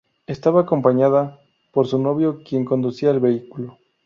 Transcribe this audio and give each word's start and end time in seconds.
Estaba 0.25 0.61
acompañada 0.61 1.39
por 1.71 1.85
su 1.85 1.99
novio 1.99 2.41
quien 2.43 2.65
conducía 2.65 3.11
el 3.11 3.19
vehículo. 3.19 3.77